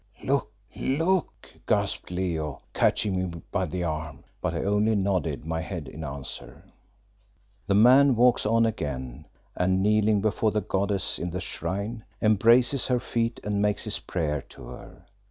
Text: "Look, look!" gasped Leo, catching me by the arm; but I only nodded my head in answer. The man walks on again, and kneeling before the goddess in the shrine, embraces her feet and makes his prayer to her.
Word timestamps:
"Look, 0.23 0.51
look!" 0.75 1.47
gasped 1.67 2.09
Leo, 2.09 2.57
catching 2.73 3.15
me 3.19 3.39
by 3.51 3.67
the 3.67 3.83
arm; 3.83 4.23
but 4.41 4.55
I 4.55 4.63
only 4.63 4.95
nodded 4.95 5.45
my 5.45 5.61
head 5.61 5.87
in 5.87 6.03
answer. 6.03 6.65
The 7.67 7.75
man 7.75 8.15
walks 8.15 8.43
on 8.43 8.65
again, 8.65 9.25
and 9.55 9.83
kneeling 9.83 10.19
before 10.19 10.49
the 10.49 10.61
goddess 10.61 11.19
in 11.19 11.29
the 11.29 11.39
shrine, 11.39 12.03
embraces 12.19 12.87
her 12.87 12.99
feet 12.99 13.39
and 13.43 13.61
makes 13.61 13.83
his 13.83 13.99
prayer 13.99 14.41
to 14.49 14.63
her. 14.69 15.05